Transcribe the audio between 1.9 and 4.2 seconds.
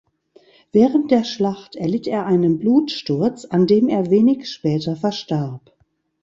er einen Blutsturz, an dem er